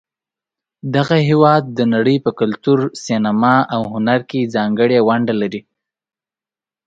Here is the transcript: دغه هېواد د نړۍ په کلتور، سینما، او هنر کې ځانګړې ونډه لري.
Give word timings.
دغه 0.95 1.17
هېواد 1.29 1.63
د 1.77 1.79
نړۍ 1.93 2.17
په 2.25 2.31
کلتور، 2.39 2.79
سینما، 3.05 3.55
او 3.75 3.81
هنر 3.93 4.19
کې 4.29 4.51
ځانګړې 4.55 4.99
ونډه 5.07 5.33
لري. 5.41 5.61